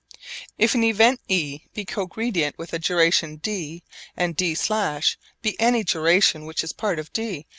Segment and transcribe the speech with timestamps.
[0.57, 3.83] If an event e be cogredient with a duration d,
[4.17, 4.57] and d′
[5.43, 7.45] be any duration which is part of d.